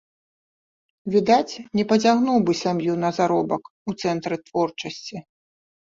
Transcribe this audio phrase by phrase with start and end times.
[1.15, 5.17] Відаць, не пацягнуў бы сям'ю на заробак у цэнтры творчасці.